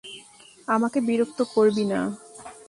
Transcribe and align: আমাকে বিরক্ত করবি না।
আমাকে 0.67 0.99
বিরক্ত 1.01 1.39
করবি 1.55 1.83
না। 1.85 1.99